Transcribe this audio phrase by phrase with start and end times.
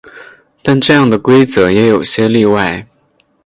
[0.63, 2.87] 但这样的规则也有些例外。